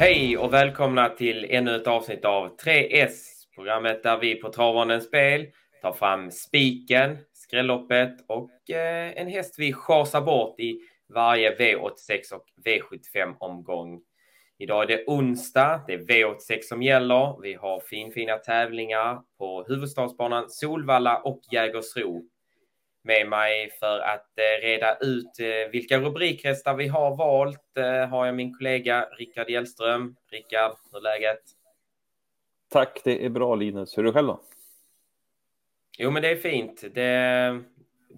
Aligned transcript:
Hej 0.00 0.38
och 0.38 0.52
välkomna 0.52 1.08
till 1.08 1.46
ännu 1.50 1.76
ett 1.76 1.86
avsnitt 1.86 2.24
av 2.24 2.56
3S, 2.56 3.14
programmet 3.54 4.02
där 4.02 4.18
vi 4.18 4.34
på 4.34 4.52
Travandens 4.52 5.04
spel 5.04 5.46
tar 5.82 5.92
fram 5.92 6.30
spiken, 6.30 7.18
skrälloppet 7.32 8.12
och 8.28 8.70
eh, 8.70 9.12
en 9.16 9.28
häst 9.28 9.54
vi 9.58 9.72
chasar 9.72 10.20
bort 10.20 10.60
i 10.60 10.80
varje 11.14 11.56
V86 11.56 12.32
och 12.32 12.44
V75 12.64 13.34
omgång. 13.38 14.00
Idag 14.58 14.82
är 14.82 14.86
det 14.86 15.04
onsdag, 15.06 15.84
det 15.86 15.94
är 15.94 15.98
V86 15.98 16.62
som 16.62 16.82
gäller. 16.82 17.42
Vi 17.42 17.54
har 17.54 17.80
finfina 17.80 18.36
tävlingar 18.36 19.20
på 19.38 19.64
huvudstadsbanan 19.68 20.50
Solvalla 20.50 21.18
och 21.18 21.40
Jägersro 21.52 22.22
med 23.02 23.28
mig 23.28 23.70
för 23.80 23.98
att 23.98 24.38
eh, 24.38 24.62
reda 24.62 24.98
ut 25.00 25.40
eh, 25.40 25.70
vilka 25.72 25.98
rubrikhästar 25.98 26.74
vi 26.74 26.88
har 26.88 27.16
valt 27.16 27.76
eh, 27.78 28.08
har 28.08 28.26
jag 28.26 28.34
min 28.34 28.54
kollega 28.54 29.08
Rickard 29.18 29.50
Hjellström. 29.50 30.16
Rickard, 30.30 30.72
hur 30.92 30.98
är 30.98 31.02
läget? 31.02 31.42
Tack, 32.70 33.00
det 33.04 33.24
är 33.24 33.28
bra 33.28 33.54
Linus. 33.54 33.98
Hur 33.98 34.02
är 34.02 34.06
det 34.06 34.12
själv 34.12 34.28
då? 34.28 34.40
Jo, 35.98 36.10
men 36.10 36.22
det 36.22 36.28
är 36.28 36.36
fint. 36.36 36.84
Det 36.94 37.62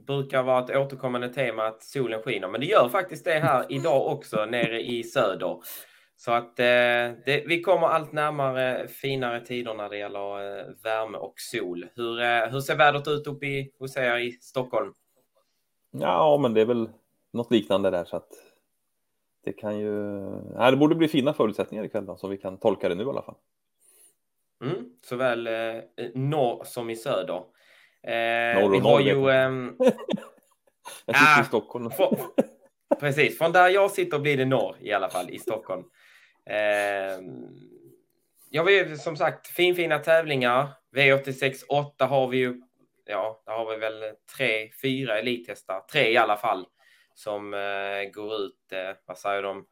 brukar 0.06 0.42
vara 0.42 0.64
ett 0.64 0.76
återkommande 0.76 1.28
tema 1.28 1.66
att 1.66 1.82
solen 1.82 2.22
skiner, 2.22 2.48
men 2.48 2.60
det 2.60 2.66
gör 2.66 2.88
faktiskt 2.88 3.24
det 3.24 3.38
här 3.38 3.66
idag 3.72 4.06
också 4.06 4.44
nere 4.44 4.82
i 4.82 5.04
söder. 5.04 5.58
Så 6.24 6.32
att 6.32 6.58
eh, 6.58 6.64
det, 7.24 7.44
vi 7.46 7.62
kommer 7.62 7.86
allt 7.86 8.12
närmare 8.12 8.88
finare 8.88 9.40
tider 9.40 9.74
när 9.74 9.88
det 9.88 9.98
gäller 9.98 10.58
eh, 10.58 10.64
värme 10.84 11.18
och 11.18 11.34
sol. 11.36 11.86
Hur, 11.94 12.20
eh, 12.20 12.50
hur 12.50 12.60
ser 12.60 12.76
vädret 12.76 13.08
ut 13.08 13.26
uppe 13.26 13.46
i, 13.46 13.72
hos 13.78 13.96
er 13.96 14.18
i 14.18 14.32
Stockholm? 14.32 14.94
Ja, 15.90 16.38
men 16.42 16.54
det 16.54 16.60
är 16.60 16.64
väl 16.64 16.90
något 17.32 17.50
liknande 17.50 17.90
där 17.90 18.04
så 18.04 18.16
att 18.16 18.28
det 19.44 19.52
kan 19.52 19.78
ju. 19.78 19.94
Ja, 20.54 20.70
det 20.70 20.76
borde 20.76 20.94
bli 20.94 21.08
fina 21.08 21.34
förutsättningar 21.34 21.84
ikväll 21.84 22.06
då, 22.06 22.16
så 22.16 22.28
vi 22.28 22.38
kan 22.38 22.58
tolka 22.58 22.88
det 22.88 22.94
nu 22.94 23.04
i 23.04 23.08
alla 23.08 23.22
fall. 23.22 23.36
Mm, 24.64 24.84
såväl 25.04 25.46
eh, 25.46 25.82
norr 26.14 26.64
som 26.64 26.90
i 26.90 26.96
söder. 26.96 27.42
Eh, 28.02 28.60
norr 28.60 28.64
och 28.64 28.74
vi 28.74 28.78
har 28.78 28.90
norr, 28.90 29.00
ju. 29.00 29.30
Ehm, 29.30 29.76
jag 31.06 31.16
sitter 31.16 31.38
ah, 31.38 31.40
i 31.40 31.44
Stockholm. 31.44 31.90
Precis, 33.00 33.38
från 33.38 33.52
där 33.52 33.68
jag 33.68 33.90
sitter 33.90 34.18
blir 34.18 34.36
det 34.36 34.44
norr 34.44 34.76
i 34.80 34.92
alla 34.92 35.08
fall 35.08 35.30
i 35.30 35.38
Stockholm. 35.38 35.84
Eh, 36.46 37.20
ja, 38.50 38.62
vi 38.62 38.96
som 38.96 39.16
sagt 39.16 39.46
finfina 39.46 39.98
tävlingar. 39.98 40.68
V86 40.96 41.64
8 41.68 42.06
har 42.06 42.28
vi 42.28 42.38
ju. 42.38 42.62
Ja, 43.04 43.42
där 43.46 43.52
har 43.52 43.70
vi 43.70 43.76
väl 43.76 44.14
tre, 44.36 44.70
fyra 44.82 45.18
elithästar, 45.18 45.80
tre 45.80 46.12
i 46.12 46.16
alla 46.16 46.36
fall 46.36 46.66
som 47.14 47.54
eh, 47.54 48.10
går 48.12 48.34
ut. 48.34 48.72
Eh, 48.72 48.96
vad 49.06 49.18
säger 49.18 49.42
de? 49.42 49.66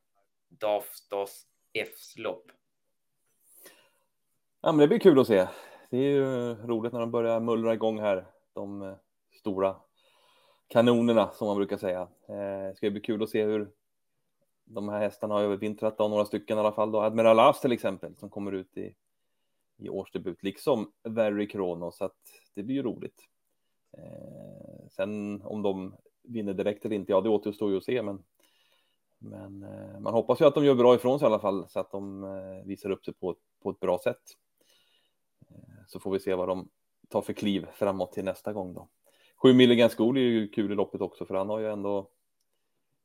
Daftos 0.48 1.46
Fs 1.74 2.18
lopp. 2.18 2.44
Ja, 4.62 4.72
men 4.72 4.78
det 4.78 4.88
blir 4.88 4.98
kul 4.98 5.20
att 5.20 5.27
se. 5.27 5.48
Det 5.90 5.96
är 5.96 6.10
ju 6.10 6.55
roligt 6.55 6.92
när 6.92 7.00
de 7.00 7.10
börjar 7.10 7.40
mullra 7.40 7.74
igång 7.74 8.00
här. 8.00 8.27
De 8.55 8.82
eh, 8.82 8.94
stora 9.40 9.77
kanonerna 10.68 11.30
som 11.30 11.46
man 11.46 11.56
brukar 11.56 11.77
säga. 11.77 12.00
Eh, 12.28 12.68
det 12.68 12.74
ska 12.77 12.90
bli 12.90 13.00
kul 13.00 13.22
att 13.22 13.30
se 13.30 13.44
hur 13.44 13.70
de 14.74 14.88
här 14.88 15.00
hästarna 15.00 15.34
har 15.34 15.42
övervintrat, 15.42 15.98
då, 15.98 16.08
några 16.08 16.24
stycken 16.24 16.56
i 16.56 16.60
alla 16.60 16.72
fall. 16.72 16.92
Då. 16.92 17.00
Admiral 17.00 17.38
As 17.38 17.60
till 17.60 17.72
exempel 17.72 18.16
som 18.16 18.30
kommer 18.30 18.52
ut 18.52 18.77
i, 18.77 18.94
i 19.77 19.88
årsdebut, 19.88 20.42
liksom 20.42 20.92
Very 21.02 21.48
Kronos, 21.48 21.96
så 21.96 22.04
att 22.04 22.18
det 22.54 22.62
blir 22.62 22.77
ju 22.77 22.82
roligt. 22.82 23.28
Eh, 23.98 24.89
sen 24.90 25.42
om 25.42 25.62
de 25.62 25.95
vinner 26.22 26.55
direkt 26.55 26.84
eller 26.84 26.96
inte, 26.96 27.12
ja, 27.12 27.20
det 27.20 27.28
återstår 27.28 27.70
ju 27.70 27.77
att 27.77 27.84
se, 27.84 28.02
men 28.02 28.22
men 29.22 29.62
eh, 29.62 30.00
man 30.00 30.12
hoppas 30.14 30.40
ju 30.40 30.45
att 30.45 30.55
de 30.55 30.64
gör 30.64 30.74
bra 30.74 30.95
ifrån 30.95 31.18
sig 31.18 31.27
i 31.27 31.30
alla 31.30 31.39
fall 31.39 31.68
så 31.68 31.80
att 31.80 31.90
de 31.90 32.24
eh, 32.24 32.66
visar 32.66 32.90
upp 32.90 33.05
sig 33.05 33.14
på, 33.14 33.36
på 33.62 33.70
ett 33.70 33.80
bra 33.80 33.98
sätt. 33.98 34.22
Eh, 35.50 35.84
så 35.86 36.00
får 36.00 36.11
vi 36.11 36.20
se 36.20 36.34
vad 36.34 36.48
de 36.48 36.68
tar 37.08 37.22
för 37.22 37.33
kliv 37.33 37.66
framåt 37.72 38.12
till 38.12 38.24
nästa 38.24 38.52
gång 38.52 38.74
då. 38.74 38.89
Sju 39.42 39.55
Milligan 39.55 39.90
School 39.90 40.16
är 40.16 40.20
ju 40.20 40.48
kul 40.48 40.72
i 40.72 40.74
loppet 40.74 41.00
också 41.00 41.27
för 41.27 41.34
han 41.34 41.48
har 41.48 41.58
ju 41.58 41.72
ändå 41.72 42.11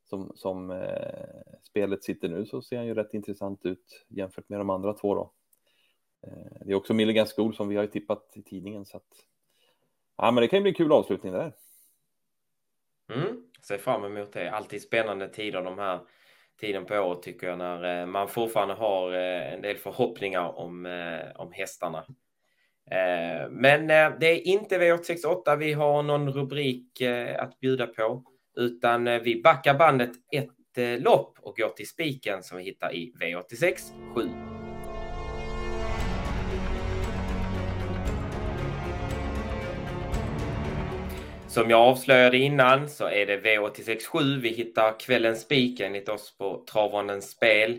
som, 0.08 0.32
som 0.34 0.70
eh, 0.70 1.58
spelet 1.62 2.04
sitter 2.04 2.28
nu 2.28 2.46
så 2.46 2.62
ser 2.62 2.76
han 2.76 2.86
ju 2.86 2.94
rätt 2.94 3.14
intressant 3.14 3.66
ut 3.66 4.06
jämfört 4.08 4.48
med 4.48 4.60
de 4.60 4.70
andra 4.70 4.92
två 4.92 5.14
då. 5.14 5.32
Eh, 6.26 6.66
det 6.66 6.72
är 6.72 6.74
också 6.74 6.94
Milligan 6.94 7.26
School 7.26 7.54
som 7.54 7.68
vi 7.68 7.76
har 7.76 7.82
ju 7.82 7.90
tippat 7.90 8.32
i 8.34 8.42
tidningen 8.42 8.86
så 8.86 8.96
att 8.96 9.26
ja, 10.16 10.30
men 10.30 10.42
det 10.42 10.48
kan 10.48 10.56
ju 10.56 10.62
bli 10.62 10.70
en 10.70 10.74
kul 10.74 10.92
avslutning 10.92 11.32
där. 11.32 11.52
Mm, 13.14 13.42
ser 13.62 13.78
fram 13.78 14.04
emot 14.04 14.32
det. 14.32 14.50
Alltid 14.50 14.82
spännande 14.82 15.28
tider 15.28 15.62
de 15.62 15.78
här 15.78 16.00
tiden 16.60 16.86
på 16.86 16.94
året 16.94 17.22
tycker 17.22 17.46
jag 17.46 17.58
när 17.58 18.00
eh, 18.00 18.06
man 18.06 18.28
fortfarande 18.28 18.74
har 18.74 19.12
eh, 19.12 19.52
en 19.52 19.62
del 19.62 19.76
förhoppningar 19.76 20.58
om, 20.58 20.86
eh, 20.86 21.40
om 21.40 21.52
hästarna. 21.52 22.04
Eh, 22.90 23.50
men 23.50 23.90
eh, 23.90 24.18
det 24.20 24.26
är 24.26 24.46
inte 24.46 24.78
V868 24.78 25.56
vi 25.56 25.72
har 25.72 26.02
någon 26.02 26.32
rubrik 26.32 27.00
eh, 27.00 27.42
att 27.42 27.60
bjuda 27.60 27.86
på 27.86 28.24
utan 28.56 29.06
eh, 29.06 29.20
vi 29.22 29.42
backar 29.42 29.74
bandet 29.74 30.10
ett 30.32 30.78
eh, 30.78 30.98
lopp 30.98 31.38
och 31.40 31.56
går 31.56 31.68
till 31.68 31.88
spiken 31.88 32.42
som 32.42 32.58
vi 32.58 32.64
hittar 32.64 32.94
i 32.94 33.12
V86 33.20 33.78
7. 34.14 34.28
Som 41.48 41.70
jag 41.70 41.80
avslöjade 41.80 42.38
innan 42.38 42.88
så 42.88 43.04
är 43.08 43.26
det 43.26 43.40
V867 43.40 44.40
vi 44.40 44.48
hittar 44.48 45.00
kvällens 45.00 45.40
spik 45.40 45.80
enligt 45.80 46.08
oss 46.08 46.38
på 46.38 46.64
Travondens 46.72 47.30
spel. 47.30 47.78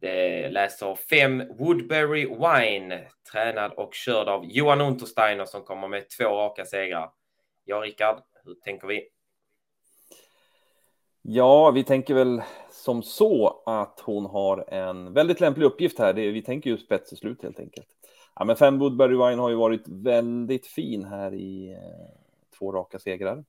Det 0.00 0.48
läser 0.48 0.94
5 0.94 1.42
Woodbury 1.58 2.26
Wine, 2.26 3.08
tränad 3.32 3.72
och 3.72 3.94
körd 3.94 4.28
av 4.28 4.44
Johan 4.44 4.80
Untersteiner 4.80 5.44
som 5.44 5.62
kommer 5.62 5.88
med 5.88 6.08
två 6.08 6.24
raka 6.24 6.64
segrar. 6.64 7.10
Ja, 7.64 7.76
Rickard, 7.76 8.22
hur 8.44 8.54
tänker 8.54 8.88
vi? 8.88 9.08
Ja, 11.22 11.70
vi 11.70 11.84
tänker 11.84 12.14
väl 12.14 12.42
som 12.70 13.02
så 13.02 13.62
att 13.66 14.00
hon 14.00 14.26
har 14.26 14.64
en 14.68 15.12
väldigt 15.12 15.40
lämplig 15.40 15.66
uppgift 15.66 15.98
här. 15.98 16.12
Det, 16.12 16.30
vi 16.30 16.42
tänker 16.42 16.70
ju 16.70 16.78
spets 16.78 17.12
och 17.12 17.18
slut 17.18 17.42
helt 17.42 17.60
enkelt. 17.60 17.86
Ja, 18.34 18.44
men 18.44 18.56
fem 18.56 18.78
Woodbury 18.78 19.14
Wine 19.14 19.42
har 19.42 19.50
ju 19.50 19.56
varit 19.56 19.88
väldigt 19.88 20.66
fin 20.66 21.04
här 21.04 21.34
i 21.34 21.72
eh, 21.72 22.58
två 22.58 22.72
raka 22.72 22.98
segrar. 22.98 23.44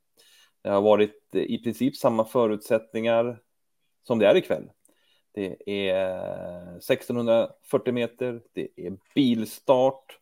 Det 0.62 0.70
har 0.70 0.82
varit 0.82 1.36
eh, 1.36 1.42
i 1.42 1.64
princip 1.64 1.96
samma 1.96 2.26
förutsättningar 2.26 3.40
som 4.04 4.20
det 4.20 4.28
är 4.28 4.36
ikväll. 4.36 4.70
Det 5.34 5.70
är 5.90 5.96
eh, 6.68 6.76
1640 6.76 7.94
meter, 7.94 8.42
det 8.54 8.68
är 8.76 8.98
bilstart. 9.16 10.18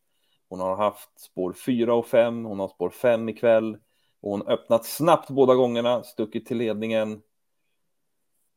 Hon 0.50 0.60
har 0.60 0.76
haft 0.76 1.20
spår 1.20 1.54
4 1.54 1.94
och 1.94 2.08
5, 2.08 2.46
hon 2.46 2.60
har 2.60 2.68
spår 2.68 2.90
5 2.90 3.30
ikväll. 3.30 3.78
Och 4.22 4.32
hon 4.32 4.48
öppnat 4.48 4.86
snabbt 4.86 5.30
båda 5.30 5.56
gångerna, 5.56 6.04
stuckit 6.04 6.46
till 6.46 6.58
ledningen 6.58 7.22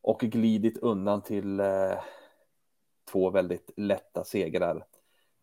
och 0.03 0.21
glidit 0.21 0.79
undan 0.79 1.23
till 1.23 1.61
eh, 1.61 1.99
två 3.13 3.31
väldigt 3.31 3.71
lätta 3.77 4.25
segrar. 4.25 4.87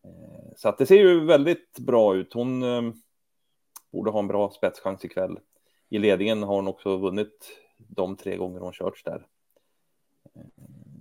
Eh, 0.03 0.53
så 0.55 0.69
att 0.69 0.77
det 0.77 0.85
ser 0.85 0.95
ju 0.95 1.25
väldigt 1.25 1.79
bra 1.79 2.15
ut. 2.15 2.33
Hon 2.33 2.63
eh, 2.63 2.81
borde 3.91 4.11
ha 4.11 4.19
en 4.19 4.27
bra 4.27 4.49
spetschans 4.49 5.05
ikväll. 5.05 5.39
I 5.89 5.99
ledningen 5.99 6.43
har 6.43 6.55
hon 6.55 6.67
också 6.67 6.97
vunnit 6.97 7.57
de 7.77 8.15
tre 8.15 8.37
gånger 8.37 8.59
hon 8.59 8.73
körts 8.73 9.03
där. 9.03 9.27
Eh, 10.35 10.41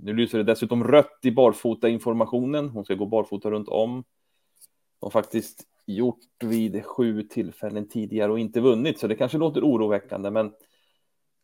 nu 0.02 0.14
lyser 0.14 0.38
det 0.38 0.44
dessutom 0.44 0.84
rött 0.84 1.18
i 1.22 1.30
barfota 1.30 1.88
informationen. 1.88 2.68
Hon 2.68 2.84
ska 2.84 2.94
gå 2.94 3.06
barfota 3.06 3.50
runt 3.50 3.68
om. 3.68 3.90
Hon 3.90 4.04
har 5.06 5.10
faktiskt 5.10 5.66
gjort 5.86 6.20
vid 6.44 6.84
sju 6.84 7.22
tillfällen 7.22 7.88
tidigare 7.88 8.32
och 8.32 8.38
inte 8.38 8.60
vunnit, 8.60 8.98
så 8.98 9.06
det 9.06 9.14
kanske 9.14 9.38
låter 9.38 9.60
oroväckande, 9.60 10.30
men 10.30 10.52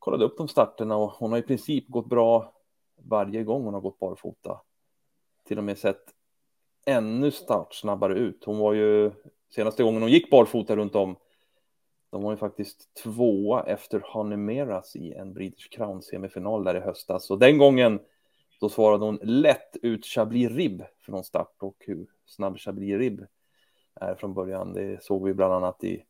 kollade 0.04 0.24
upp 0.24 0.36
de 0.36 0.48
starterna 0.48 0.96
och 0.96 1.10
hon 1.10 1.30
har 1.32 1.38
i 1.38 1.42
princip 1.42 1.88
gått 1.88 2.06
bra 2.06 2.52
varje 2.96 3.44
gång 3.44 3.64
hon 3.64 3.74
har 3.74 3.80
gått 3.80 3.98
barfota. 3.98 4.60
Till 5.44 5.58
och 5.58 5.64
med 5.64 5.78
sett 5.78 6.02
ännu 6.86 7.30
startsnabbare 7.30 8.14
ut. 8.18 8.44
Hon 8.44 8.58
var 8.58 8.72
ju 8.72 9.12
senaste 9.54 9.82
gången 9.82 10.02
hon 10.02 10.10
gick 10.10 10.30
barfota 10.30 10.76
runt 10.76 10.94
om 10.94 11.16
de 12.10 12.22
var 12.22 12.30
ju 12.30 12.36
faktiskt 12.36 12.94
tvåa 12.94 13.62
efter 13.62 14.02
Hanemeras 14.04 14.96
i 14.96 15.12
en 15.12 15.34
British 15.34 15.70
Crown 15.70 16.02
semifinal 16.02 16.64
där 16.64 16.76
i 16.76 16.80
höstas. 16.80 17.30
Och 17.30 17.38
den 17.38 17.58
gången 17.58 18.00
då 18.60 18.68
svarade 18.68 19.04
hon 19.04 19.18
lätt 19.22 19.76
ut 19.82 20.06
Chablis 20.06 20.50
Rib 20.50 20.82
från 21.00 21.24
start 21.24 21.56
och 21.58 21.76
hur 21.78 22.06
snabb 22.26 22.58
Chablis 22.58 22.98
Rib 22.98 23.26
är 23.94 24.14
från 24.14 24.34
början. 24.34 24.72
Det 24.72 25.02
såg 25.02 25.26
vi 25.26 25.34
bland 25.34 25.54
annat 25.54 25.84
i 25.84 26.04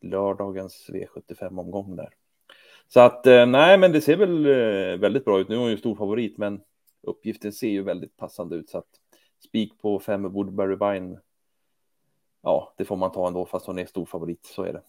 lördagens 0.00 0.90
V75 0.92 1.60
omgång 1.60 1.96
där. 1.96 2.14
Så 2.88 3.00
att 3.00 3.26
eh, 3.26 3.46
nej, 3.46 3.78
men 3.78 3.92
det 3.92 4.00
ser 4.00 4.16
väl 4.16 4.46
eh, 4.46 5.00
väldigt 5.00 5.24
bra 5.24 5.40
ut. 5.40 5.48
Nu 5.48 5.54
är 5.54 5.58
hon 5.58 5.70
ju 5.70 5.76
stor 5.76 5.94
favorit, 5.94 6.38
men 6.38 6.60
uppgiften 7.02 7.52
ser 7.52 7.68
ju 7.68 7.82
väldigt 7.82 8.16
passande 8.16 8.56
ut 8.56 8.68
så 8.68 8.78
att 8.78 9.00
spik 9.44 9.78
på 9.78 10.00
fem 10.00 10.32
Woodbury 10.32 10.76
Vine. 10.76 11.18
Ja, 12.42 12.74
det 12.78 12.84
får 12.84 12.96
man 12.96 13.12
ta 13.12 13.26
ändå 13.26 13.46
fast 13.46 13.66
hon 13.66 13.78
är 13.78 13.86
stor 13.86 14.06
favorit. 14.06 14.46
Så 14.46 14.62
är 14.62 14.72
det. 14.72 14.82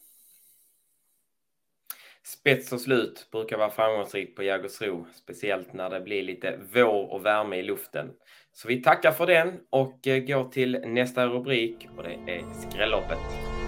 spets 2.23 2.73
och 2.73 2.81
slut 2.81 3.27
brukar 3.31 3.57
vara 3.57 3.69
framgångsrikt 3.69 4.35
på 4.35 4.43
Jägersro, 4.43 5.05
speciellt 5.13 5.73
när 5.73 5.89
det 5.89 6.01
blir 6.01 6.23
lite 6.23 6.59
vår 6.73 7.13
och 7.13 7.25
värme 7.25 7.55
i 7.55 7.63
luften. 7.63 8.11
Så 8.53 8.67
vi 8.67 8.83
tackar 8.83 9.11
för 9.11 9.27
den 9.27 9.59
och 9.69 10.07
eh, 10.07 10.19
går 10.19 10.49
till 10.49 10.81
nästa 10.85 11.27
rubrik 11.27 11.87
och 11.97 12.03
det 12.03 12.31
är 12.31 12.69
skrälloppet. 12.69 13.58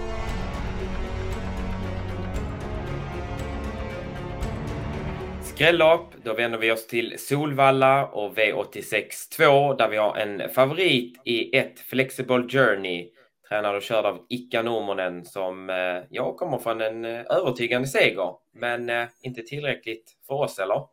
Skrällopp, 5.62 6.14
då 6.24 6.34
vänder 6.34 6.58
vi 6.58 6.72
oss 6.72 6.86
till 6.86 7.18
Solvalla 7.18 8.06
och 8.06 8.38
V86 8.38 9.36
2 9.36 9.74
där 9.74 9.88
vi 9.88 9.96
har 9.96 10.16
en 10.16 10.48
favorit 10.48 11.20
i 11.24 11.56
ett 11.56 11.80
Flexible 11.80 12.48
Journey. 12.48 13.10
Tränad 13.48 13.76
och 13.76 13.82
körd 13.82 14.04
av 14.04 14.26
Ika 14.28 14.62
Normonen 14.62 15.24
som 15.24 15.70
eh, 15.70 16.06
jag 16.10 16.36
kommer 16.36 16.58
från 16.58 16.80
en 16.80 17.04
eh, 17.04 17.20
övertygande 17.30 17.88
seger. 17.88 18.34
Men 18.52 18.90
eh, 18.90 19.06
inte 19.22 19.42
tillräckligt 19.42 20.16
för 20.26 20.34
oss, 20.34 20.58
eller? 20.58 20.86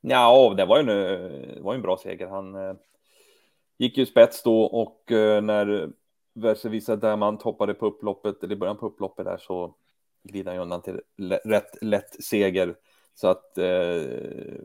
Ja, 0.00 0.54
det 0.56 0.64
var 0.64 0.82
ju 0.82 0.90
en, 0.90 1.64
var 1.64 1.74
en 1.74 1.82
bra 1.82 1.96
seger. 1.96 2.26
Han 2.26 2.54
eh, 2.54 2.74
gick 3.78 3.98
ju 3.98 4.06
spets 4.06 4.42
då 4.42 4.62
och 4.62 5.12
eh, 5.12 5.42
när 5.42 5.88
Versevisa 6.34 6.96
Diamant 6.96 7.42
hoppade 7.42 7.74
på 7.74 7.86
upploppet, 7.86 8.42
eller 8.42 8.54
i 8.54 8.58
början 8.58 8.78
på 8.78 8.86
upploppet 8.86 9.24
där 9.24 9.36
så 9.36 9.74
glider 10.22 10.52
han 10.52 10.60
undan 10.60 10.82
till 10.82 11.00
rätt 11.44 11.82
lätt 11.82 12.24
seger. 12.24 12.74
Så 13.20 13.28
att 13.28 13.58
eh, 13.58 13.64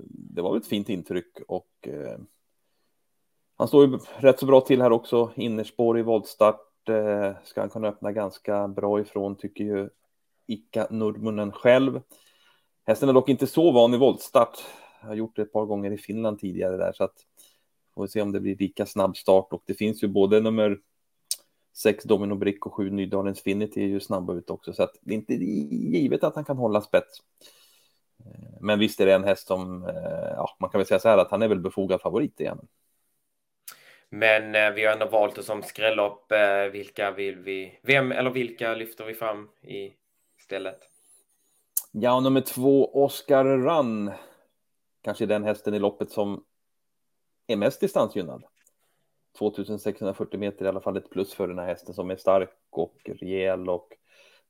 det 0.08 0.42
var 0.42 0.52
väl 0.52 0.62
ett 0.62 0.68
fint 0.68 0.90
intryck 0.90 1.40
och 1.48 1.88
eh, 1.88 2.18
han 3.56 3.68
står 3.68 3.86
ju 3.86 4.00
rätt 4.18 4.40
så 4.40 4.46
bra 4.46 4.62
till 4.62 4.82
här 4.82 4.92
också. 4.92 5.32
Innerspår 5.36 6.00
i 6.00 6.02
voltstart 6.02 6.90
eh, 6.90 7.32
ska 7.44 7.62
han 7.62 7.70
kunna 7.70 7.88
öppna 7.88 8.12
ganska 8.12 8.68
bra 8.68 9.00
ifrån 9.00 9.36
tycker 9.36 9.64
ju 9.64 9.90
Ika 10.48 10.88
Nurmunen 10.90 11.52
själv. 11.52 12.02
Hästen 12.86 13.10
är 13.10 13.14
dock 13.14 13.30
inte 13.30 13.48
så 13.48 13.72
van 13.72 13.94
i 13.94 13.98
voltstart. 13.98 14.58
Jag 15.02 15.08
har 15.08 15.16
gjort 15.16 15.36
det 15.36 15.42
ett 15.42 15.54
par 15.54 15.66
gånger 15.66 15.92
i 15.92 15.98
Finland 15.98 16.40
tidigare 16.40 16.78
där 16.78 16.94
så 16.94 17.04
att 17.04 17.16
får 17.96 18.02
vi 18.02 18.08
se 18.08 18.22
om 18.22 18.32
det 18.32 18.40
blir 18.40 18.56
lika 18.56 18.86
snabb 18.86 19.18
start 19.18 19.48
och 19.54 19.64
det 19.66 19.74
finns 19.74 20.04
ju 20.04 20.08
både 20.08 20.40
nummer 20.40 20.80
6 21.76 22.04
Domino 22.04 22.36
Brick 22.36 22.66
och 22.66 22.74
7 22.74 22.90
Nydalens 22.90 23.42
Finity 23.42 23.84
är 23.84 23.88
ju 23.88 24.00
snabba 24.00 24.34
ut 24.34 24.50
också 24.50 24.74
så 24.74 24.84
att 24.84 24.96
det 25.02 25.14
är 25.14 25.18
inte 25.18 25.34
givet 25.34 26.24
att 26.24 26.36
han 26.36 26.46
kan 26.46 26.58
hålla 26.58 26.82
spets. 26.82 27.22
Men 28.62 28.80
visst 28.80 29.00
är 29.00 29.06
det 29.06 29.14
en 29.14 29.24
häst 29.24 29.48
som, 29.48 29.86
eh, 29.88 30.34
ja, 30.36 30.56
man 30.60 30.70
kan 30.70 30.80
väl 30.80 30.88
säga 30.88 31.00
så 31.00 31.10
här 31.10 31.18
att 31.18 31.32
han 31.32 31.42
är 31.42 31.48
väl 31.48 31.60
befogad 31.60 32.02
favorit 32.02 32.40
igen. 32.40 32.68
Men 34.10 34.56
eh, 34.56 34.72
vi 34.72 34.86
har 34.86 34.94
ändå 34.94 35.06
valt 35.06 35.36
det 35.36 35.44
som 35.44 35.64
skrällopp. 35.64 36.32
Eh, 36.32 36.64
vilka 36.72 37.12
vill 37.12 37.40
vi, 37.40 37.80
vem 37.84 38.12
eller 38.12 38.30
vilka 38.30 38.74
lyfter 38.74 39.06
vi 39.06 39.14
fram 39.14 39.50
i 39.62 39.94
stället? 40.40 40.80
Ja, 41.92 42.20
nummer 42.20 42.42
två, 42.42 43.04
Oscar 43.04 43.46
Run. 43.46 44.12
Kanske 45.02 45.26
den 45.26 45.44
hästen 45.44 45.74
i 45.74 45.80
loppet 45.80 46.12
som 46.12 46.44
är 47.48 47.56
mest 47.56 47.80
distansgynnad. 47.80 48.44
2640 49.38 50.40
meter 50.40 50.66
i 50.66 50.68
alla 50.68 50.82
fall 50.82 50.98
ett 50.98 51.10
plus 51.10 51.34
för 51.34 51.48
den 51.48 51.60
här 51.60 51.66
hästen 51.66 51.94
som 51.94 52.12
är 52.12 52.16
stark 52.16 52.50
och 52.70 52.98
rejäl 53.06 53.70
och 53.70 53.88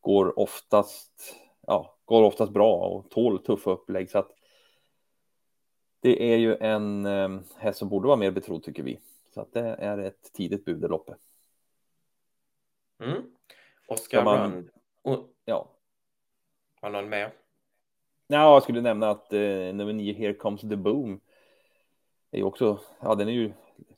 går 0.01 0.39
oftast 0.39 1.35
ja, 1.67 1.97
går 2.05 2.23
oftast 2.23 2.51
bra 2.51 2.75
och 2.75 3.09
tål 3.09 3.39
tuffa 3.39 3.71
upplägg. 3.71 4.09
Så 4.09 4.19
att 4.19 4.31
det 5.99 6.33
är 6.33 6.37
ju 6.37 6.55
en 6.55 7.05
eh, 7.05 7.39
häst 7.57 7.79
som 7.79 7.89
borde 7.89 8.07
vara 8.07 8.17
mer 8.17 8.31
betrodd 8.31 8.63
tycker 8.63 8.83
vi. 8.83 8.99
Så 9.33 9.41
att 9.41 9.53
det 9.53 9.61
är 9.61 9.97
ett 9.97 10.33
tidigt 10.33 10.65
bud 10.65 10.83
i 10.83 10.87
loppet. 10.87 11.17
Mm. 12.99 13.23
Oscar 13.87 14.23
man... 14.23 14.51
Run. 14.51 14.69
Oh. 15.03 15.19
Ja. 15.45 15.69
Har 16.81 16.89
någon 16.89 17.09
mer? 17.09 17.33
Ja, 18.27 18.53
jag 18.53 18.63
skulle 18.63 18.81
nämna 18.81 19.09
att 19.09 19.33
eh, 19.33 19.39
nummer 19.39 19.93
nio, 19.93 20.13
Here 20.13 20.33
Comes 20.33 20.61
the 20.61 20.75
Boom, 20.75 21.19
är 22.31 22.37
ju 22.37 22.43
också, 22.43 22.79
ja 22.99 23.15
den 23.15 23.27
är 23.27 23.31
ju 23.31 23.53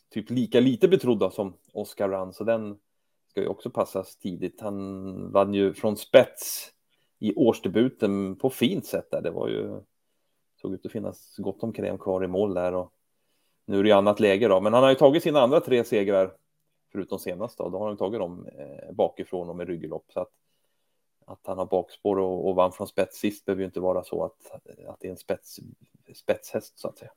typ 0.09 0.29
lika 0.29 0.59
lite 0.59 0.87
betrodd 0.87 1.33
som 1.33 1.57
Oscar 1.73 2.09
Run, 2.09 2.33
så 2.33 2.43
den 2.43 2.79
ska 3.27 3.41
ju 3.41 3.47
också 3.47 3.69
passas 3.69 4.17
tidigt. 4.17 4.61
Han 4.61 5.31
vann 5.31 5.53
ju 5.53 5.73
från 5.73 5.97
spets 5.97 6.74
i 7.29 7.33
årsdebuten 7.35 8.35
på 8.35 8.49
fint 8.49 8.85
sätt 8.85 9.11
där. 9.11 9.21
Det 9.21 9.31
var 9.31 9.47
ju 9.47 9.81
såg 10.61 10.73
ut 10.73 10.85
att 10.85 10.91
finnas 10.91 11.35
gott 11.37 11.63
om 11.63 11.73
kräm 11.73 11.97
kvar 11.97 12.23
i 12.23 12.27
mål 12.27 12.53
där 12.53 12.73
och 12.73 12.91
nu 13.65 13.79
är 13.79 13.83
det 13.83 13.89
ju 13.89 13.95
annat 13.95 14.19
läge 14.19 14.47
då. 14.47 14.61
Men 14.61 14.73
han 14.73 14.83
har 14.83 14.89
ju 14.89 14.95
tagit 14.95 15.23
sina 15.23 15.41
andra 15.41 15.59
tre 15.59 15.83
segrar 15.83 16.31
förutom 16.91 17.19
senast 17.19 17.57
då. 17.57 17.69
Då 17.69 17.77
har 17.77 17.87
han 17.87 17.97
tagit 17.97 18.19
dem 18.19 18.47
eh, 18.57 18.91
bakifrån 18.93 19.49
och 19.49 19.55
med 19.55 19.67
rygglopp 19.67 20.05
så 20.13 20.19
att 20.19 20.31
att 21.25 21.39
han 21.43 21.57
har 21.57 21.65
bakspår 21.65 22.19
och, 22.19 22.47
och 22.47 22.55
vann 22.55 22.71
från 22.71 22.87
spets 22.87 23.17
sist 23.17 23.45
behöver 23.45 23.61
ju 23.61 23.65
inte 23.65 23.79
vara 23.79 24.03
så 24.03 24.23
att, 24.23 24.51
att 24.87 24.99
det 24.99 25.07
är 25.07 25.11
en 25.11 25.17
spets, 25.17 25.59
spetshäst 26.13 26.79
så 26.79 26.87
att 26.87 26.97
säga. 26.97 27.11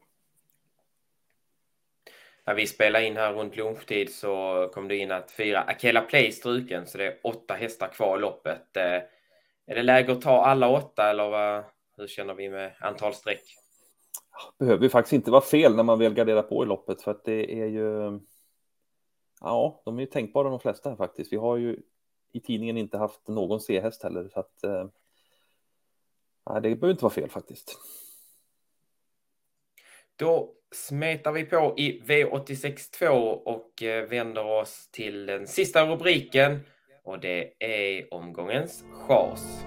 När 2.44 2.54
vi 2.54 2.66
spelar 2.66 3.00
in 3.00 3.16
här 3.16 3.32
runt 3.32 3.56
lunchtid 3.56 4.14
så 4.14 4.70
kom 4.74 4.88
det 4.88 4.96
in 4.96 5.10
att 5.10 5.30
fyra 5.30 5.60
Akela 5.60 6.00
Play 6.00 6.32
struken 6.32 6.86
så 6.86 6.98
det 6.98 7.06
är 7.06 7.18
åtta 7.22 7.54
hästar 7.54 7.88
kvar 7.88 8.18
i 8.18 8.20
loppet. 8.20 8.76
Eh, 8.76 9.02
är 9.68 9.74
det 9.74 9.82
läge 9.82 10.12
att 10.12 10.20
ta 10.20 10.44
alla 10.44 10.68
åtta 10.68 11.10
eller 11.10 11.30
vad, 11.30 11.64
hur 11.96 12.06
känner 12.06 12.34
vi 12.34 12.48
med 12.48 12.74
antal 12.80 13.14
streck? 13.14 13.42
Behöver 14.58 14.82
ju 14.82 14.90
faktiskt 14.90 15.12
inte 15.12 15.30
vara 15.30 15.40
fel 15.40 15.76
när 15.76 15.82
man 15.82 15.98
väl 15.98 16.14
garderar 16.14 16.42
på 16.42 16.62
i 16.62 16.66
loppet 16.66 17.02
för 17.02 17.10
att 17.10 17.24
det 17.24 17.60
är 17.60 17.66
ju. 17.66 18.20
Ja, 19.40 19.82
de 19.84 19.96
är 19.96 20.00
ju 20.00 20.06
tänkbara 20.06 20.50
de 20.50 20.60
flesta 20.60 20.88
här 20.88 20.96
faktiskt. 20.96 21.32
Vi 21.32 21.36
har 21.36 21.56
ju 21.56 21.82
i 22.32 22.40
tidningen 22.40 22.76
inte 22.76 22.98
haft 22.98 23.28
någon 23.28 23.60
C-häst 23.60 24.02
heller 24.02 24.28
så 24.28 24.40
att. 24.40 24.64
Eh, 24.64 24.86
nej, 26.50 26.60
det 26.62 26.76
behöver 26.76 26.90
inte 26.90 27.04
vara 27.04 27.14
fel 27.14 27.30
faktiskt. 27.30 27.78
Då 30.16 30.54
smetar 30.72 31.32
vi 31.32 31.44
på 31.44 31.74
i 31.76 32.00
V86.2 32.00 33.08
och 33.32 33.82
eh, 33.82 34.08
vänder 34.08 34.44
oss 34.44 34.88
till 34.90 35.26
den 35.26 35.46
sista 35.46 35.86
rubriken 35.86 36.60
och 37.08 37.20
det 37.20 37.52
är 37.58 38.14
omgångens 38.14 38.84
chas. 38.92 39.64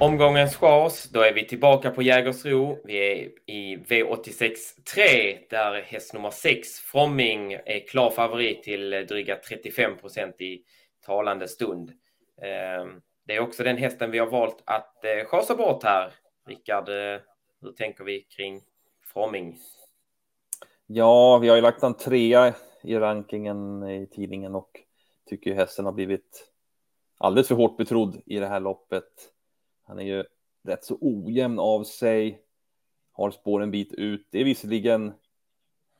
Omgångens 0.00 0.56
chas, 0.56 1.04
då 1.04 1.20
är 1.20 1.32
vi 1.32 1.46
tillbaka 1.46 1.90
på 1.90 2.02
Jägersro. 2.02 2.78
Vi 2.84 2.96
är 2.98 3.28
i 3.46 3.76
V86 3.76 4.54
3 4.94 5.38
där 5.50 5.82
häst 5.82 6.14
nummer 6.14 6.30
6, 6.30 6.68
Fromming, 6.68 7.52
är 7.52 7.86
klar 7.88 8.10
favorit 8.10 8.62
till 8.62 8.90
dryga 8.90 9.36
35 9.36 9.96
procent 9.96 10.40
i 10.40 10.62
talande 11.06 11.48
stund. 11.48 11.92
Ehm, 12.42 13.00
det 13.26 13.36
är 13.36 13.40
också 13.40 13.64
den 13.64 13.76
hästen 13.76 14.10
vi 14.10 14.18
har 14.18 14.26
valt 14.26 14.62
att 14.66 15.04
eh, 15.04 15.24
chasa 15.24 15.56
bort 15.56 15.84
här. 15.84 16.12
Rickard, 16.48 16.88
eh, 16.88 17.20
hur 17.60 17.72
tänker 17.72 18.04
vi 18.04 18.20
kring 18.20 18.60
Fromming? 19.12 19.56
Ja, 20.88 21.38
vi 21.38 21.48
har 21.48 21.56
ju 21.56 21.62
lagt 21.62 21.82
en 21.82 21.94
trea 21.94 22.54
i 22.82 22.98
rankingen 22.98 23.88
i 23.88 24.06
tidningen 24.06 24.54
och 24.54 24.70
tycker 25.24 25.50
ju 25.50 25.56
hästen 25.56 25.84
har 25.84 25.92
blivit 25.92 26.52
alldeles 27.18 27.48
för 27.48 27.54
hårt 27.54 27.76
betrodd 27.76 28.22
i 28.26 28.38
det 28.38 28.46
här 28.46 28.60
loppet. 28.60 29.32
Han 29.84 29.98
är 29.98 30.04
ju 30.04 30.24
rätt 30.62 30.84
så 30.84 30.98
ojämn 31.00 31.58
av 31.58 31.84
sig, 31.84 32.42
har 33.12 33.30
spår 33.30 33.62
en 33.62 33.70
bit 33.70 33.92
ut. 33.92 34.26
Det 34.30 34.40
är 34.40 34.44
visserligen 34.44 35.12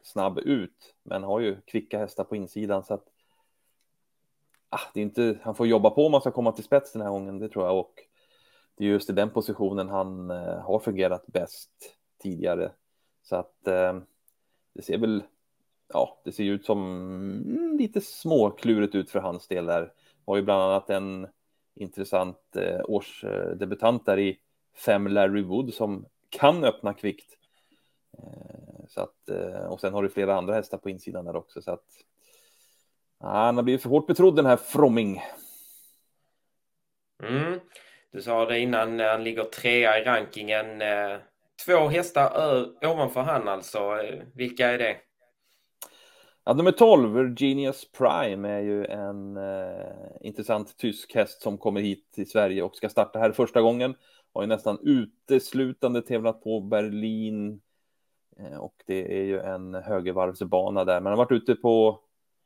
snabb 0.02 0.38
ut, 0.38 0.94
men 1.02 1.22
har 1.22 1.40
ju 1.40 1.60
kvicka 1.60 1.98
hästar 1.98 2.24
på 2.24 2.36
insidan 2.36 2.84
så 2.84 2.94
att 2.94 3.04
ah, 4.68 4.90
det 4.94 5.00
är 5.00 5.04
inte, 5.04 5.38
han 5.42 5.54
får 5.54 5.66
jobba 5.66 5.90
på 5.90 6.06
om 6.06 6.12
han 6.12 6.20
ska 6.20 6.30
komma 6.30 6.52
till 6.52 6.64
spets 6.64 6.92
den 6.92 7.02
här 7.02 7.10
gången, 7.10 7.38
det 7.38 7.48
tror 7.48 7.66
jag 7.66 7.78
och 7.78 7.94
det 8.76 8.84
är 8.84 8.88
just 8.88 9.10
i 9.10 9.12
den 9.12 9.30
positionen 9.30 9.88
han 9.88 10.30
eh, 10.30 10.60
har 10.60 10.78
fungerat 10.78 11.26
bäst 11.26 11.96
tidigare. 12.22 12.72
Så 13.22 13.36
att 13.36 13.66
eh, 13.66 14.00
det 14.76 14.82
ser 14.82 14.98
väl, 14.98 15.22
ja, 15.92 16.20
det 16.24 16.32
ser 16.32 16.44
ut 16.44 16.64
som 16.64 17.76
lite 17.78 18.00
småklurigt 18.00 18.94
ut 18.94 19.10
för 19.10 19.18
hans 19.18 19.48
del 19.48 19.66
där. 19.66 19.92
Har 20.26 20.36
ju 20.36 20.42
bland 20.42 20.62
annat 20.62 20.90
en 20.90 21.26
intressant 21.74 22.56
eh, 22.56 22.80
årsdebutant 22.84 24.06
där 24.06 24.18
i 24.18 24.38
fem 24.84 25.06
Larry 25.06 25.42
Wood 25.42 25.74
som 25.74 26.06
kan 26.28 26.64
öppna 26.64 26.94
kvickt. 26.94 27.38
Eh, 28.18 28.86
så 28.88 29.00
att, 29.00 29.28
eh, 29.28 29.66
och 29.66 29.80
sen 29.80 29.92
har 29.92 30.02
du 30.02 30.08
flera 30.08 30.36
andra 30.36 30.54
hästar 30.54 30.78
på 30.78 30.90
insidan 30.90 31.24
där 31.24 31.36
också 31.36 31.62
så 31.62 31.70
att 31.70 31.86
ja, 33.20 33.28
han 33.28 33.56
har 33.56 33.62
blivit 33.62 33.82
för 33.82 33.88
hårt 33.88 34.06
betrodd 34.06 34.36
den 34.36 34.46
här 34.46 34.56
Fromming. 34.56 35.22
Mm. 37.22 37.60
Du 38.10 38.22
sa 38.22 38.44
det 38.44 38.58
innan, 38.58 39.00
han 39.00 39.24
ligger 39.24 39.44
trea 39.44 39.98
i 39.98 40.04
rankingen. 40.04 40.82
Eh, 40.82 41.18
Två 41.64 41.88
hästar 41.88 42.66
ovanför 42.82 43.20
han 43.20 43.48
alltså. 43.48 43.78
Eh, 43.78 44.22
vilka 44.34 44.70
är 44.70 44.78
det? 44.78 44.96
Ja, 46.44 46.54
nummer 46.54 46.72
12, 46.72 47.14
Virginius 47.14 47.92
Prime, 47.92 48.48
är 48.48 48.60
ju 48.60 48.84
en 48.84 49.36
eh, 49.36 49.92
intressant 50.20 50.76
tysk 50.76 51.14
häst 51.14 51.42
som 51.42 51.58
kommer 51.58 51.80
hit 51.80 52.12
till 52.14 52.30
Sverige 52.30 52.62
och 52.62 52.76
ska 52.76 52.88
starta 52.88 53.18
här 53.18 53.32
första 53.32 53.60
gången. 53.60 53.94
Har 54.34 54.42
ju 54.42 54.48
nästan 54.48 54.78
uteslutande 54.82 56.02
tävlat 56.02 56.42
på 56.42 56.60
Berlin 56.60 57.60
eh, 58.38 58.56
och 58.56 58.74
det 58.86 59.18
är 59.18 59.24
ju 59.24 59.40
en 59.40 59.74
högervarvsbana 59.74 60.84
där. 60.84 61.00
Men 61.00 61.10
har 61.10 61.16
varit 61.16 61.32
ute 61.32 61.54
på 61.54 62.00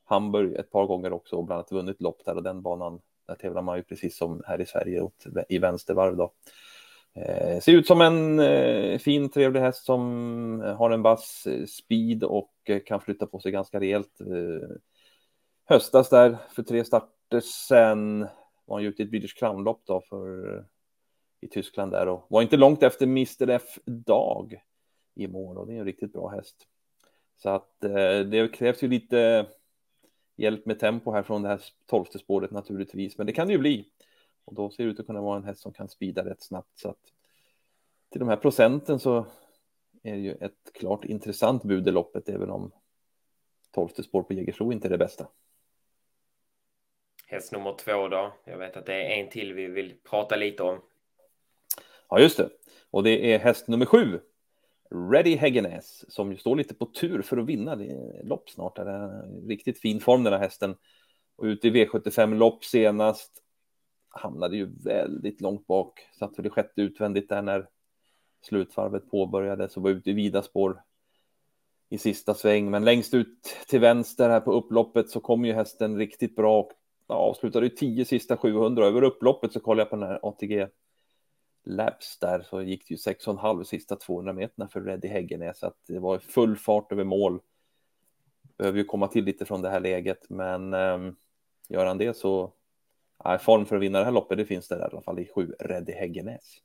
Hamburg 0.04 0.54
ett 0.54 0.70
par 0.70 0.86
gånger 0.86 1.12
också 1.12 1.36
och 1.36 1.44
bland 1.44 1.58
annat 1.58 1.72
vunnit 1.72 2.00
lopp 2.00 2.24
där 2.24 2.36
och 2.36 2.42
den 2.42 2.62
banan 2.62 3.00
där 3.30 3.34
tävlar 3.34 3.62
man 3.62 3.76
ju 3.76 3.82
precis 3.82 4.16
som 4.16 4.42
här 4.46 4.60
i 4.60 4.66
Sverige 4.66 5.08
i 5.48 5.58
vänstervarv 5.58 6.16
då. 6.16 6.32
Eh, 7.14 7.60
ser 7.60 7.72
ut 7.72 7.86
som 7.86 8.00
en 8.00 8.40
eh, 8.40 8.98
fin 8.98 9.28
trevlig 9.28 9.60
häst 9.60 9.84
som 9.84 10.62
eh, 10.62 10.76
har 10.76 10.90
en 10.90 11.02
vass 11.02 11.46
eh, 11.46 11.66
speed 11.66 12.24
och 12.24 12.54
eh, 12.64 12.80
kan 12.86 13.00
flytta 13.00 13.26
på 13.26 13.40
sig 13.40 13.52
ganska 13.52 13.80
rejält. 13.80 14.20
Eh, 14.20 14.68
höstas 15.64 16.08
där 16.08 16.36
för 16.50 16.62
tre 16.62 16.84
starter 16.84 17.40
sen 17.40 18.26
var 18.64 18.76
han 18.76 18.86
ute 18.86 19.02
i 19.02 19.04
ett 19.04 19.10
British 19.10 19.38
Crown-lopp 19.38 19.82
då 19.86 20.00
för 20.00 20.56
eh, 20.56 20.62
i 21.40 21.48
Tyskland 21.48 21.92
där 21.92 22.08
och 22.08 22.26
var 22.28 22.42
inte 22.42 22.56
långt 22.56 22.82
efter 22.82 23.06
Mr 23.06 23.50
F 23.50 23.78
Dag 23.84 24.62
i 25.14 25.28
mål 25.28 25.58
och 25.58 25.66
det 25.66 25.74
är 25.74 25.78
en 25.78 25.84
riktigt 25.84 26.12
bra 26.12 26.28
häst. 26.28 26.56
Så 27.42 27.50
att 27.50 27.84
eh, 27.84 28.20
det 28.20 28.54
krävs 28.54 28.82
ju 28.82 28.88
lite 28.88 29.46
hjälp 30.36 30.66
med 30.66 30.78
tempo 30.78 31.12
här 31.12 31.22
från 31.22 31.42
det 31.42 31.48
här 31.48 31.60
tolfte 31.86 32.18
spåret 32.18 32.50
naturligtvis, 32.50 33.18
men 33.18 33.26
det 33.26 33.32
kan 33.32 33.46
det 33.46 33.52
ju 33.52 33.58
bli. 33.58 33.84
Och 34.44 34.54
då 34.54 34.70
ser 34.70 34.84
det 34.84 34.90
ut 34.90 35.00
att 35.00 35.06
kunna 35.06 35.20
vara 35.20 35.36
en 35.36 35.44
häst 35.44 35.60
som 35.60 35.72
kan 35.72 35.88
spida 35.88 36.24
rätt 36.24 36.42
snabbt. 36.42 36.78
Så 36.78 36.88
att 36.88 37.12
till 38.10 38.18
de 38.18 38.28
här 38.28 38.36
procenten 38.36 38.98
så 38.98 39.26
är 40.02 40.12
det 40.12 40.20
ju 40.20 40.32
ett 40.32 40.72
klart 40.74 41.04
intressant 41.04 41.62
bud 41.62 41.88
i 41.88 41.90
loppet, 41.90 42.28
även 42.28 42.50
om 42.50 42.72
tolfte 43.70 44.02
spår 44.02 44.22
på 44.22 44.34
Jägersro 44.34 44.72
inte 44.72 44.88
är 44.88 44.90
det 44.90 44.98
bästa. 44.98 45.28
Häst 47.26 47.52
nummer 47.52 47.74
två 47.74 48.08
då. 48.08 48.32
Jag 48.44 48.58
vet 48.58 48.76
att 48.76 48.86
det 48.86 48.94
är 48.94 49.20
en 49.20 49.30
till 49.30 49.52
vi 49.52 49.66
vill 49.66 49.94
prata 50.10 50.36
lite 50.36 50.62
om. 50.62 50.80
Ja, 52.08 52.20
just 52.20 52.36
det. 52.36 52.50
Och 52.90 53.02
det 53.02 53.34
är 53.34 53.38
häst 53.38 53.68
nummer 53.68 53.86
sju. 53.86 54.20
Ready 55.12 55.36
Häggenäs 55.36 56.04
som 56.12 56.36
står 56.36 56.56
lite 56.56 56.74
på 56.74 56.86
tur 56.86 57.22
för 57.22 57.36
att 57.36 57.46
vinna 57.46 57.76
det 57.76 58.22
lopp 58.24 58.50
snart. 58.50 58.76
Det 58.76 58.82
är 58.82 59.46
riktigt 59.48 59.80
fin 59.80 60.00
form 60.00 60.24
den 60.24 60.32
här 60.32 60.40
hästen. 60.40 60.76
Och 61.36 61.44
ute 61.44 61.68
i 61.68 61.70
V75 61.70 62.34
lopp 62.34 62.64
senast 62.64 63.42
hamnade 64.10 64.56
ju 64.56 64.70
väldigt 64.84 65.40
långt 65.40 65.66
bak. 65.66 66.00
Satt 66.18 66.36
för 66.36 66.42
det 66.42 66.50
sjätte 66.50 66.82
utvändigt 66.82 67.28
där 67.28 67.42
när 67.42 67.68
slutvarvet 68.42 69.10
påbörjades 69.10 69.76
och 69.76 69.82
var 69.82 69.90
ute 69.90 70.10
i 70.10 70.12
vida 70.12 70.42
spår 70.42 70.82
i 71.88 71.98
sista 71.98 72.34
sväng. 72.34 72.70
Men 72.70 72.84
längst 72.84 73.14
ut 73.14 73.56
till 73.68 73.80
vänster 73.80 74.28
här 74.28 74.40
på 74.40 74.52
upploppet 74.52 75.10
så 75.10 75.20
kom 75.20 75.44
ju 75.44 75.52
hästen 75.52 75.98
riktigt 75.98 76.36
bra 76.36 76.60
och 76.60 76.72
avslutade 77.06 77.66
ju 77.66 77.70
10 77.70 78.04
sista 78.04 78.36
700. 78.36 78.86
Över 78.86 79.02
upploppet 79.02 79.52
så 79.52 79.60
kollade 79.60 79.80
jag 79.80 79.90
på 79.90 79.96
den 79.96 80.08
här 80.08 80.20
ATG 80.22 80.66
Labs 81.64 82.18
där 82.18 82.42
så 82.50 82.62
gick 82.62 82.88
det 82.88 82.94
ju 82.94 82.96
6,5 82.96 83.64
sista 83.64 83.96
200 83.96 84.32
meterna 84.32 84.68
för 84.68 84.80
Reddy 84.80 85.08
Häggenäs. 85.08 85.58
Så 85.58 85.66
att 85.66 85.76
det 85.86 85.98
var 85.98 86.18
full 86.18 86.56
fart 86.56 86.92
över 86.92 87.04
mål. 87.04 87.40
Behöver 88.58 88.78
ju 88.78 88.84
komma 88.84 89.08
till 89.08 89.24
lite 89.24 89.44
från 89.44 89.62
det 89.62 89.70
här 89.70 89.80
läget, 89.80 90.30
men 90.30 90.74
um, 90.74 91.16
gör 91.68 91.86
han 91.86 91.98
det 91.98 92.16
så 92.16 92.52
Nej, 93.24 93.38
form 93.38 93.66
för 93.66 93.76
att 93.76 93.82
vinna 93.82 93.98
det 93.98 94.04
här 94.04 94.12
loppet. 94.12 94.38
Det 94.38 94.44
finns 94.44 94.68
det 94.68 94.74
där, 94.74 94.88
i 94.88 94.92
alla 94.92 95.02
fall 95.02 95.18
i 95.18 95.28
sju 95.34 95.54
Reddy 95.60 95.92
Häggenäs. 95.92 96.56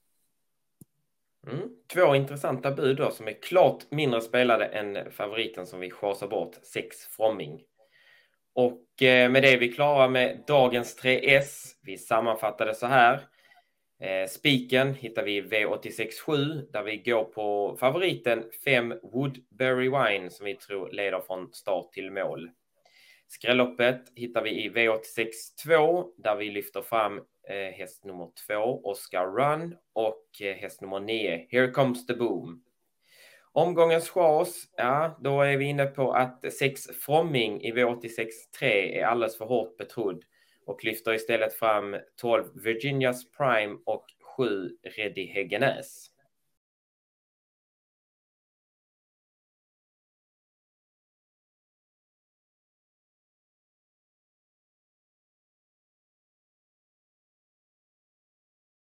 Mm. 1.48 1.70
Två 1.94 2.16
intressanta 2.16 2.72
bud 2.72 2.98
då 2.98 3.12
som 3.12 3.28
är 3.28 3.42
klart 3.42 3.92
mindre 3.92 4.22
spelade 4.22 4.66
än 4.66 5.12
favoriten 5.12 5.68
som 5.68 5.80
vi 5.80 5.92
schasar 5.92 6.28
bort, 6.28 6.56
6 6.74 6.98
Fromming. 6.98 7.64
Och 8.54 9.02
eh, 9.02 9.32
med 9.32 9.44
det 9.44 9.54
är 9.54 9.58
vi 9.58 9.72
klara 9.72 10.08
med 10.08 10.44
dagens 10.48 11.04
3S. 11.04 11.76
Vi 11.84 11.98
sammanfattar 11.98 12.66
det 12.66 12.76
så 12.76 12.86
här. 12.86 13.22
Eh, 14.00 14.28
spiken 14.30 14.94
hittar 14.94 15.24
vi 15.24 15.38
i 15.38 15.42
V867 15.42 16.72
där 16.72 16.84
vi 16.84 16.98
går 16.98 17.24
på 17.24 17.78
favoriten 17.80 18.44
5 18.66 18.94
Woodberry 19.04 19.90
Wine 19.90 20.30
som 20.30 20.46
vi 20.46 20.56
tror 20.56 20.92
leder 20.92 21.20
från 21.20 21.54
start 21.54 21.92
till 21.92 22.12
mål. 22.12 22.50
Skrälloppet 23.28 24.02
hittar 24.16 24.42
vi 24.42 24.66
i 24.66 24.70
V86 24.70 25.28
2 25.66 26.06
där 26.18 26.36
vi 26.36 26.50
lyfter 26.50 26.82
fram 26.82 27.18
eh, 27.50 27.74
häst 27.74 28.06
nummer 28.06 28.30
2 28.48 28.82
Oscar 28.84 29.26
Run 29.26 29.76
och 29.94 30.42
eh, 30.42 30.56
häst 30.56 30.82
nummer 30.82 31.00
9 31.00 31.48
Here 31.50 31.72
comes 31.72 32.06
the 32.06 32.14
boom. 32.14 32.62
Omgångens 33.52 34.10
chas, 34.10 34.68
ja, 34.78 35.18
då 35.22 35.42
är 35.42 35.58
vi 35.58 35.66
inne 35.66 35.86
på 35.86 36.12
att 36.12 36.54
6 36.54 36.88
Fromming 37.02 37.62
i 37.62 37.72
V86 37.72 38.28
3 38.60 39.00
är 39.00 39.06
alldeles 39.06 39.38
för 39.38 39.46
hårt 39.46 39.78
betrodd 39.78 40.24
och 40.66 40.84
lyfter 40.84 41.14
istället 41.14 41.54
fram 41.54 41.98
12 42.22 42.44
Virginias 42.64 43.32
Prime 43.32 43.78
och 43.86 44.06
7 44.38 44.70
Reddy 44.84 45.28
Häggenäs. 45.28 46.12